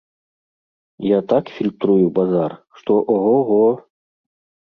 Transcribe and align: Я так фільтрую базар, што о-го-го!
Я 1.07 1.19
так 1.33 1.45
фільтрую 1.57 2.07
базар, 2.17 2.51
што 2.79 2.93
о-го-го! 3.17 3.59